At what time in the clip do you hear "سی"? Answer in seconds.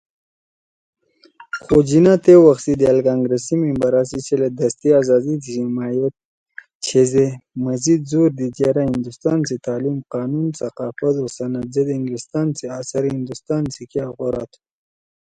2.65-2.73, 4.09-4.19, 5.43-5.53, 9.47-9.55, 12.57-12.65, 13.73-13.83